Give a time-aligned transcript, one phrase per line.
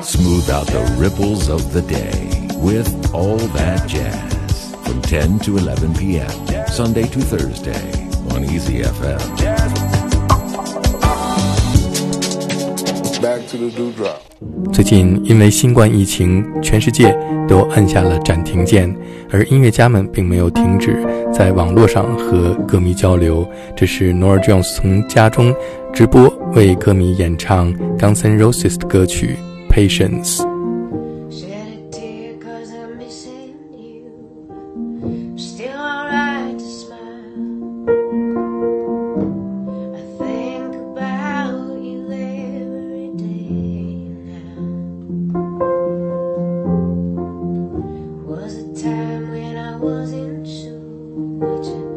[0.00, 5.92] Smooth out the ripples of the day with all that jazz from 10 to 11
[5.94, 6.30] p.m.
[6.68, 7.74] Sunday to Thursday
[8.30, 9.18] on Easy FM.
[13.20, 14.20] Back to the dewdrop.
[14.72, 17.14] 最近因为新冠疫情，全世界
[17.48, 18.96] 都按下了暂停键，
[19.30, 20.96] 而音乐家们并没有停止
[21.32, 23.46] 在网络上和歌迷交流。
[23.76, 25.52] 这是 Nora Jones 从家中
[25.92, 29.36] 直播为歌迷演唱 Guns N' Roses 的歌曲
[29.72, 30.38] 《Patience》。
[48.26, 50.78] was a time when I wasn't sure
[51.38, 51.89] what to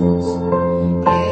[0.00, 1.29] yeah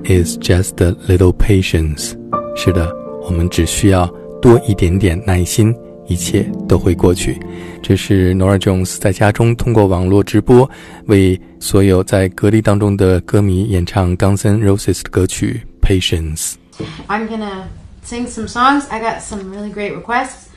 [0.00, 2.14] is just a little patience。
[2.56, 2.90] 是的，
[3.22, 4.06] 我们只需要
[4.40, 5.74] 多一点点耐心，
[6.06, 7.38] 一切都会过去。
[7.82, 10.68] 这是 Nora Jones 在家中通过网络直播，
[11.06, 17.64] 为所有在隔离当中的歌迷演唱 Guns N' Roses 的歌曲《Patience》。I'm gonna
[18.04, 18.84] sing some songs.
[18.88, 20.48] I got some really great requests,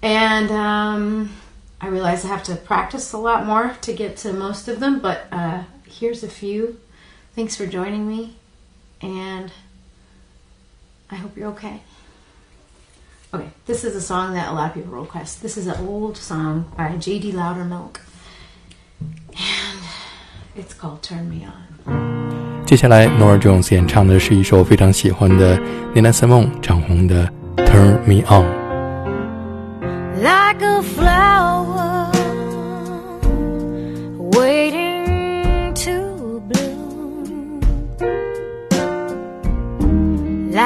[0.00, 1.28] and um,
[1.78, 5.00] I realize I have to practice a lot more to get to most of them.
[5.00, 6.76] But uh, here's a few.
[7.34, 8.36] Thanks for joining me,
[9.00, 9.50] and
[11.10, 11.80] I hope you're okay.
[13.32, 15.42] Okay, this is a song that a lot of people request.
[15.42, 17.32] This is an old song by J.D.
[17.32, 18.00] Loudermilk,
[19.32, 19.80] and
[20.56, 25.56] it's called "Turn Me On." 接下来，Nora Jones 演唱的是一首非常喜欢的
[25.94, 27.26] Nina Simone 唱红的《
[27.66, 28.44] Turn Me On》。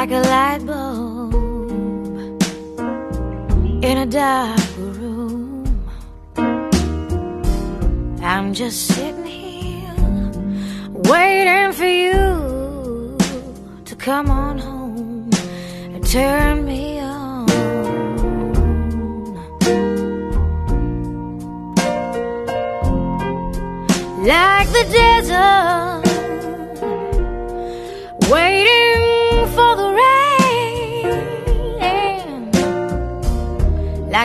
[0.08, 1.34] Like a light bulb
[3.84, 5.84] in a dark room.
[8.22, 9.96] I'm just sitting here
[11.10, 13.18] waiting for you
[13.86, 15.32] to come on home
[15.94, 17.48] and turn me on.
[24.24, 26.05] Like the desert,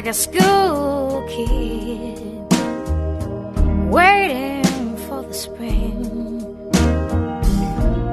[0.00, 2.18] like a school kid,
[3.90, 6.70] waiting for the spring.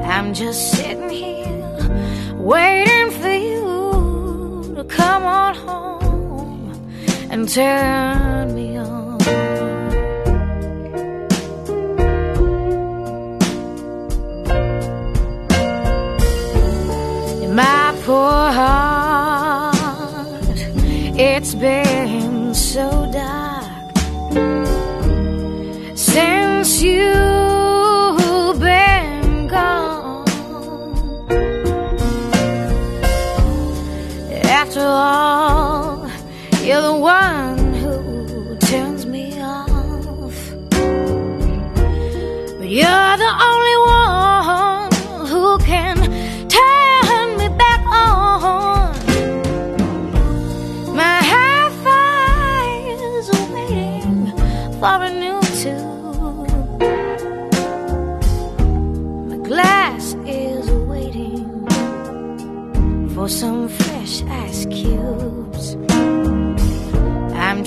[0.03, 6.73] I'm just sitting here waiting for you to come on home
[7.31, 9.17] and turn me on.
[17.55, 18.86] My poor heart,
[34.77, 35.36] After all,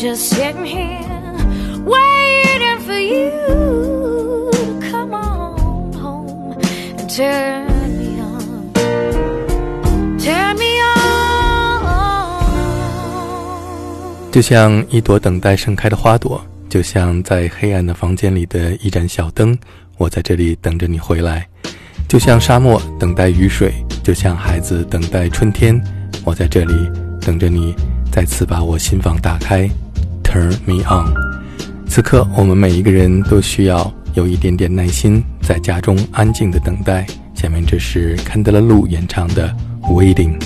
[0.00, 1.04] just sitting here
[1.84, 6.56] waiting for you to come on home
[6.96, 8.72] and turn me on.
[10.18, 11.92] Turn me on.
[14.32, 19.54] 就像一朵等待盛开的花朵，就像在黑暗的房间里的一盏小灯，
[19.98, 21.42] 我在这里等着你回来；
[22.08, 25.78] 就像沙漠等待雨水，就像孩子等待春天，
[26.24, 26.72] 我在这里
[27.20, 27.74] 等着你
[28.10, 29.68] 再次把我心房打开
[30.30, 31.12] ，Turn me on。
[31.88, 37.04] 此刻，我们每一个人都需要有一点点耐心，在家中安静的等待。
[37.34, 39.52] 下面这是 Candela Lu 演唱的
[39.92, 40.38] 《Waiting》。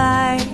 [0.00, 0.49] light.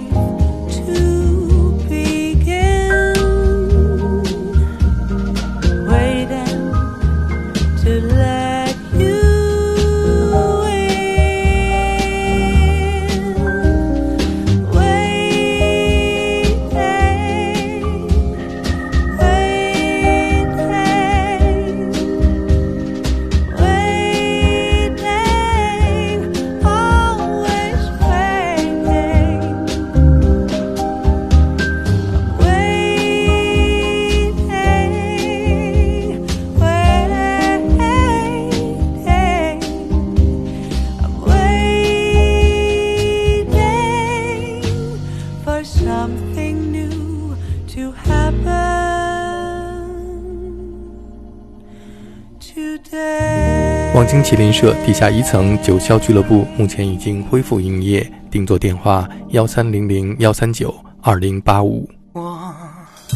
[53.94, 61.88] 望京麒麟社地下一层九霄俱乐部目前已经恢复营业，订座电话幺三零零幺三九二零八五。
[62.12, 62.54] 我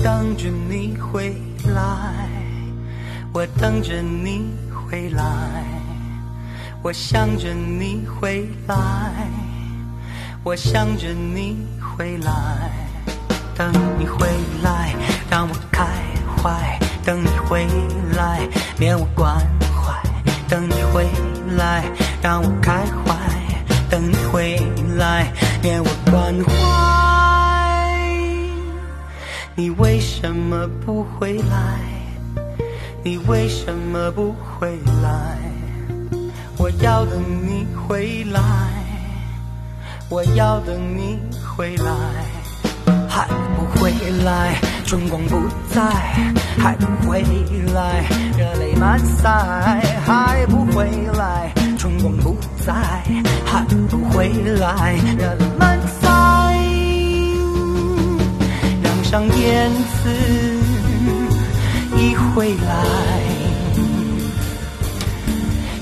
[0.02, 1.34] 等着你回
[1.74, 2.28] 来，
[3.32, 5.22] 我等着你回来，
[6.82, 8.76] 我想着你回来，
[10.44, 12.32] 我想着你回来，
[13.54, 14.26] 等你回
[14.62, 14.94] 来，
[15.30, 15.86] 让我开
[16.36, 16.78] 怀，
[17.10, 17.66] 等你回
[18.16, 18.48] 来，
[18.78, 19.36] 免我关
[19.74, 20.00] 怀，
[20.48, 21.08] 等你回
[21.56, 21.82] 来，
[22.22, 23.16] 让我开怀，
[23.90, 24.56] 等你回
[24.96, 26.52] 来，免我关怀。
[29.56, 31.80] 你为什么不回来？
[33.02, 35.36] 你为什么不回来？
[36.58, 38.40] 我要等你回来，
[40.08, 41.18] 我要等你
[41.56, 41.92] 回来，
[43.20, 43.92] 还不回
[44.24, 45.36] 来，春光不
[45.68, 45.82] 再，
[46.58, 47.22] 还不回
[47.74, 48.02] 来，
[48.38, 49.28] 热泪满腮，
[50.06, 52.34] 还不回来，春光不
[52.64, 52.72] 再，
[53.44, 56.08] 还不回来，热泪满腮。
[58.82, 59.70] 让上燕
[60.02, 60.08] 子
[61.98, 62.72] 一回来，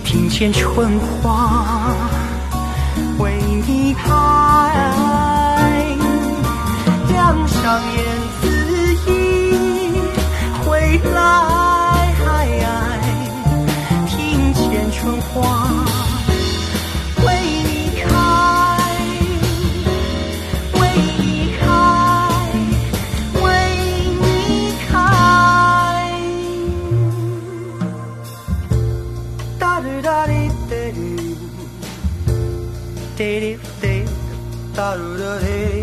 [0.04, 1.95] 庭前春花
[3.21, 5.48] 为你开。
[7.28, 8.00] 让上燕
[8.40, 8.49] 子
[9.04, 9.12] 一
[10.64, 11.18] 回来，
[14.06, 14.16] 庭
[14.54, 15.37] 前春花
[17.26, 17.26] 为
[17.64, 18.08] 你开。
[20.80, 20.80] 为
[21.18, 21.62] 你开，
[23.42, 23.44] 为
[24.23, 24.32] 你
[24.88, 24.90] 开。
[29.58, 30.99] 哒嘟哒滴哒嘟，
[33.18, 33.85] 滴滴滴，
[34.75, 35.77] 哒嘟哒滴，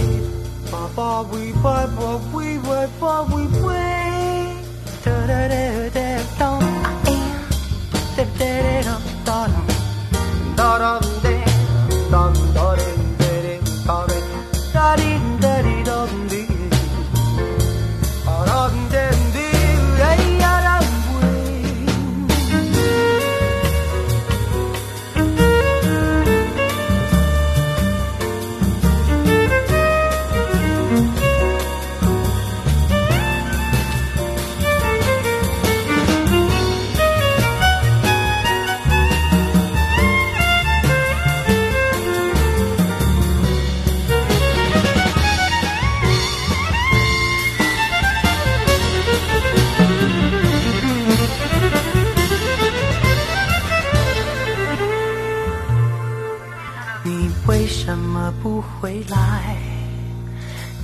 [0.95, 3.83] ba we ba what we ba ba we ba.
[5.03, 5.74] Da da da.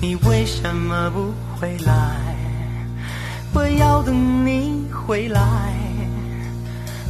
[0.03, 1.93] 你为什么不回来？
[3.53, 5.39] 我要等你回来，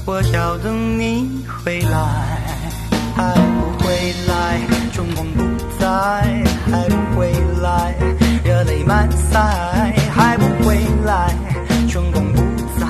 [0.06, 2.38] 我要等你回来，
[3.16, 4.60] 还不回来，
[4.92, 5.42] 春光不
[5.80, 5.88] 再，
[6.70, 7.32] 还不回
[7.62, 7.96] 来，
[8.44, 9.40] 热泪满腮，
[10.12, 11.34] 还不回来，
[11.88, 12.42] 春光不
[12.77, 12.86] 再，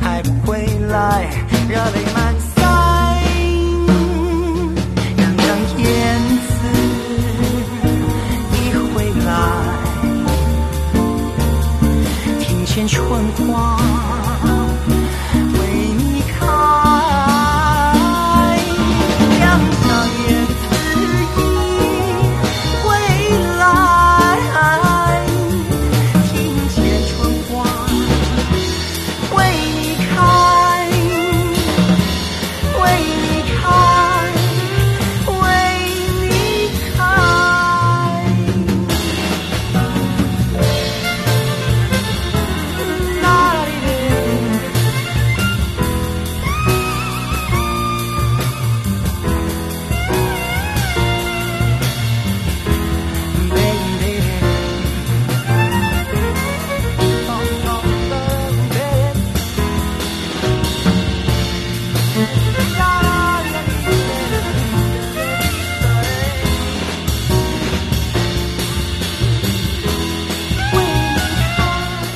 [0.00, 1.28] 还不回来，
[1.68, 2.17] 热泪满
[12.78, 14.17] 见春花。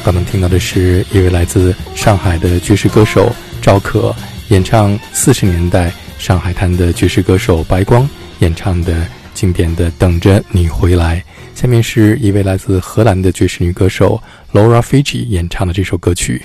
[0.04, 4.14] 刚刚听到的是一位来自上海的爵士歌手赵可
[4.48, 8.08] 演唱四十年代上海滩的爵士歌手白光
[8.40, 11.22] 演唱的经典的《等着你回来》。
[11.60, 14.20] 下面是一位来自荷兰的爵士女歌手
[14.52, 16.42] Laura Fiji 演唱的这首歌曲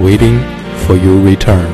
[0.02, 0.38] 《Waiting
[0.86, 1.66] for Your Return》。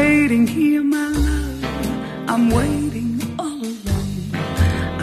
[0.00, 1.64] Waiting here, my love.
[2.32, 4.20] I'm waiting all alone.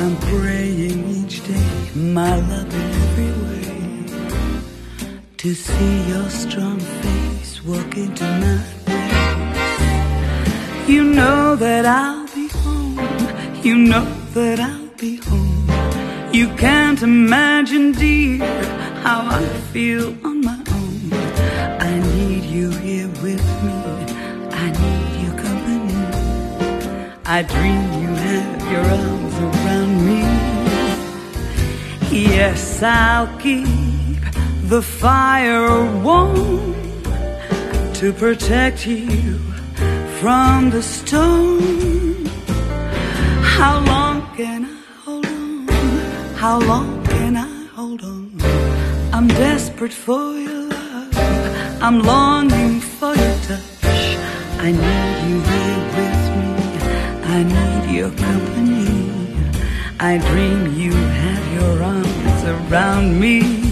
[0.01, 1.71] I'm praying each day,
[2.17, 3.69] my love, in every way,
[5.41, 9.79] to see your strong face walk into my face.
[10.93, 12.97] You know that I'll be home.
[13.67, 14.07] You know
[14.37, 15.67] that I'll be home.
[16.37, 18.39] You can't imagine, dear,
[19.05, 20.99] how I feel on my own.
[21.89, 23.56] I need you here with me.
[27.29, 30.21] I dream you have your arms around me.
[32.09, 33.67] Yes, I'll keep
[34.69, 36.73] the fire warm
[37.95, 39.39] to protect you
[40.21, 42.25] from the storm.
[43.43, 45.67] How long can I hold on?
[46.35, 48.39] How long can I hold on?
[49.11, 51.81] I'm desperate for your love.
[51.81, 54.17] I'm longing for your touch.
[54.63, 56.46] I need you here with me.
[57.29, 58.87] I need your company.
[59.99, 63.66] I dream you have your arms around me.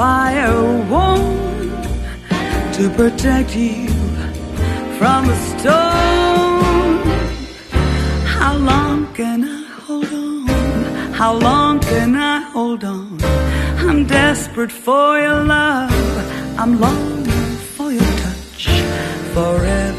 [0.00, 1.68] Fire warm
[2.72, 3.86] to protect you
[4.98, 7.02] from the storm.
[8.24, 10.46] How long can I hold on?
[11.20, 13.18] How long can I hold on?
[13.86, 15.92] I'm desperate for your love.
[16.58, 18.68] I'm longing for your touch
[19.34, 19.89] forever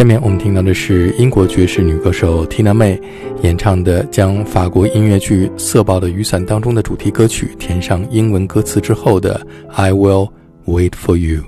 [0.00, 2.98] 下面我们听到的是英国爵士女歌手 Tina May
[3.42, 10.30] 演唱的，将法国音乐剧《色爆的雨伞》当中的主题歌曲填上英文歌词之后的 "I Will
[10.64, 11.42] Wait for You"。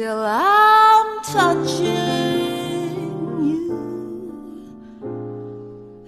[0.00, 1.84] Till I'm touching
[3.50, 3.68] you,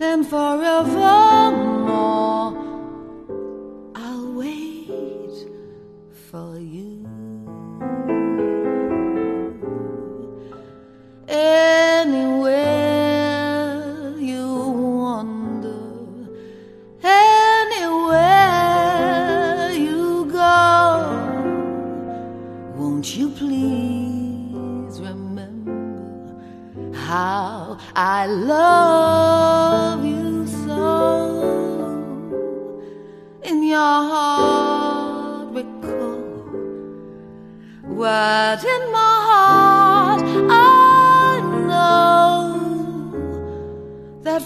[0.01, 1.22] and forevermore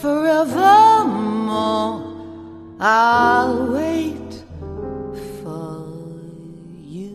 [0.02, 2.00] forevermore
[2.78, 4.44] I'll wait
[5.42, 5.78] for
[6.84, 7.12] you.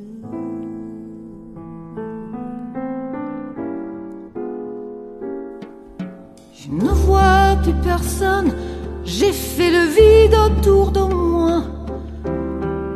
[6.53, 8.55] Je ne vois plus personne,
[9.03, 11.63] j'ai fait le vide autour de moi.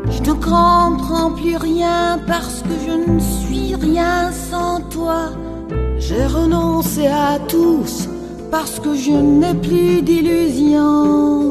[0.09, 5.29] Je ne comprends plus rien parce que je ne suis rien sans toi.
[5.99, 8.09] J'ai renoncé à tous
[8.51, 11.45] parce que je n'ai plus d'illusions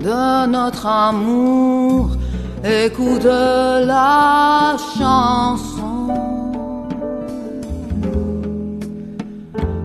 [0.00, 2.10] de notre amour.
[2.64, 5.74] Écoute la chanson.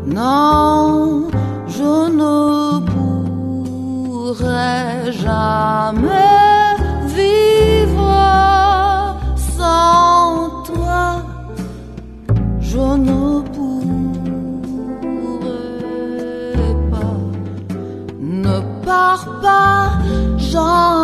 [0.06, 1.28] Non,
[1.68, 2.80] je ne
[4.20, 6.49] pourrai jamais
[19.42, 19.92] pas,
[20.38, 20.99] j'en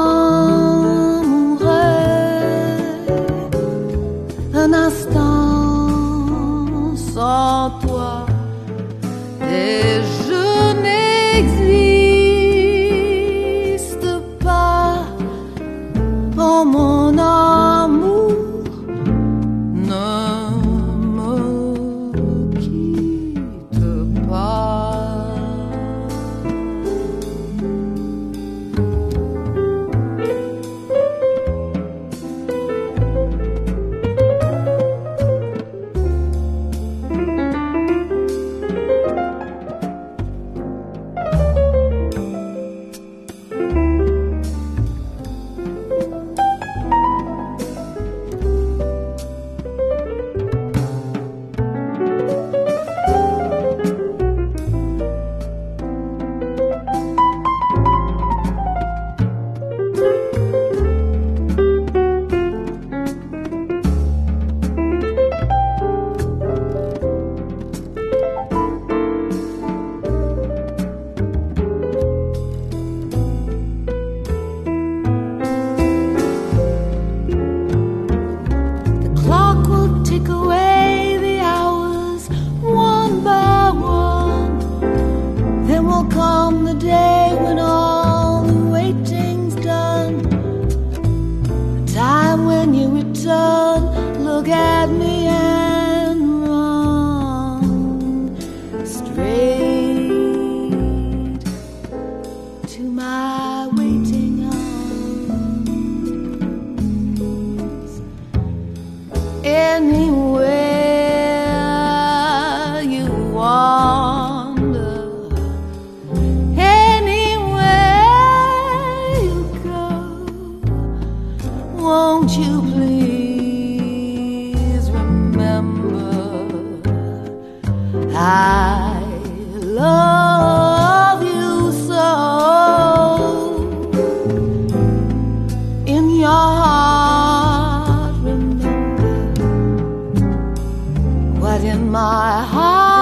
[141.45, 142.94] what in my heart